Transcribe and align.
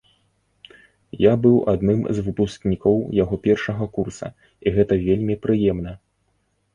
Я 1.23 1.33
быў 1.43 1.57
адным 1.73 1.99
з 2.19 2.23
выпускнікоў 2.29 2.97
яго 3.23 3.35
першага 3.45 3.83
курса, 3.99 4.27
і 4.65 4.73
гэта 4.79 4.93
вельмі 5.07 5.35
прыемна. 5.45 5.93